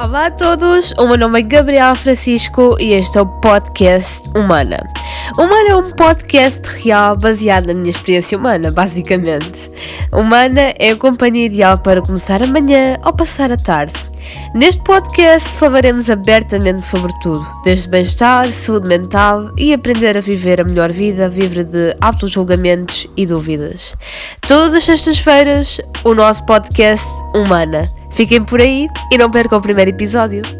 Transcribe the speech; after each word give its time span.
Olá 0.00 0.26
a 0.26 0.30
todos, 0.30 0.92
o 0.92 1.08
meu 1.08 1.18
nome 1.18 1.40
é 1.40 1.42
Gabriel 1.42 1.96
Francisco 1.96 2.76
e 2.78 2.92
este 2.92 3.18
é 3.18 3.20
o 3.20 3.26
podcast 3.26 4.22
Humana. 4.32 4.78
Humana 5.36 5.70
é 5.70 5.74
um 5.74 5.90
podcast 5.90 6.62
real 6.84 7.16
baseado 7.16 7.66
na 7.66 7.74
minha 7.74 7.90
experiência 7.90 8.38
humana, 8.38 8.70
basicamente. 8.70 9.68
Humana 10.12 10.72
é 10.78 10.90
a 10.90 10.96
companhia 10.96 11.46
ideal 11.46 11.78
para 11.78 12.00
começar 12.00 12.40
amanhã 12.40 12.96
ou 13.04 13.12
passar 13.12 13.50
a 13.50 13.56
tarde. 13.56 13.94
Neste 14.54 14.80
podcast 14.84 15.48
falaremos 15.48 16.08
abertamente 16.08 16.84
sobre 16.84 17.12
tudo, 17.20 17.44
desde 17.64 17.88
bem-estar, 17.88 18.52
saúde 18.52 18.86
mental 18.86 19.50
e 19.56 19.72
aprender 19.72 20.16
a 20.16 20.20
viver 20.20 20.60
a 20.60 20.64
melhor 20.64 20.92
vida 20.92 21.26
livre 21.26 21.64
de 21.64 21.96
auto-julgamentos 22.00 23.04
e 23.16 23.26
dúvidas. 23.26 23.96
Todas 24.46 24.76
as 24.76 24.84
sextas-feiras, 24.84 25.80
o 26.04 26.14
nosso 26.14 26.46
podcast 26.46 27.04
Humana. 27.34 27.92
Fiquem 28.10 28.44
por 28.44 28.60
aí 28.60 28.88
e 29.12 29.18
não 29.18 29.30
percam 29.30 29.58
o 29.58 29.62
primeiro 29.62 29.90
episódio. 29.90 30.57